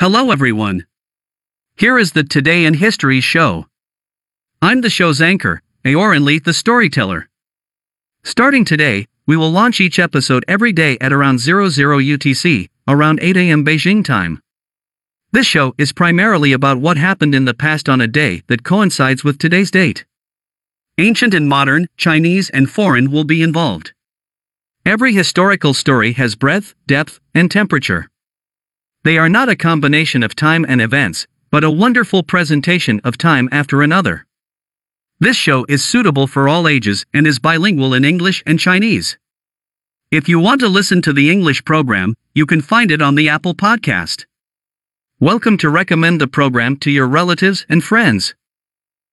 [0.00, 0.86] Hello everyone.
[1.76, 3.66] Here is the Today in History show.
[4.62, 7.28] I'm the show's anchor, Aoran Lee the storyteller.
[8.24, 13.36] Starting today, we will launch each episode every day at around 00 UTC, around 8
[13.36, 13.62] a.m.
[13.62, 14.40] Beijing time.
[15.32, 19.22] This show is primarily about what happened in the past on a day that coincides
[19.22, 20.06] with today's date.
[20.96, 23.92] Ancient and modern, Chinese and foreign will be involved.
[24.86, 28.09] Every historical story has breadth, depth, and temperature.
[29.02, 33.48] They are not a combination of time and events, but a wonderful presentation of time
[33.50, 34.26] after another.
[35.18, 39.16] This show is suitable for all ages and is bilingual in English and Chinese.
[40.10, 43.30] If you want to listen to the English program, you can find it on the
[43.30, 44.26] Apple Podcast.
[45.18, 48.34] Welcome to recommend the program to your relatives and friends.